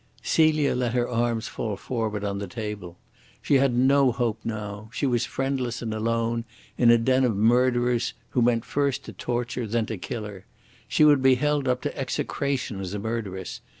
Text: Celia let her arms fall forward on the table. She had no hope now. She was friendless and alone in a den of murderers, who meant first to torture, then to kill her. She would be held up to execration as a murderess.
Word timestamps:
Celia 0.23 0.73
let 0.73 0.93
her 0.93 1.07
arms 1.07 1.47
fall 1.47 1.77
forward 1.77 2.23
on 2.23 2.39
the 2.39 2.47
table. 2.47 2.97
She 3.39 3.57
had 3.59 3.75
no 3.75 4.11
hope 4.11 4.39
now. 4.43 4.89
She 4.91 5.05
was 5.05 5.27
friendless 5.27 5.83
and 5.83 5.93
alone 5.93 6.43
in 6.75 6.89
a 6.89 6.97
den 6.97 7.23
of 7.23 7.35
murderers, 7.37 8.15
who 8.29 8.41
meant 8.41 8.65
first 8.65 9.05
to 9.05 9.13
torture, 9.13 9.67
then 9.67 9.85
to 9.85 9.99
kill 9.99 10.23
her. 10.25 10.47
She 10.87 11.05
would 11.05 11.21
be 11.21 11.35
held 11.35 11.67
up 11.67 11.83
to 11.83 11.95
execration 11.95 12.79
as 12.79 12.95
a 12.95 12.99
murderess. 12.99 13.61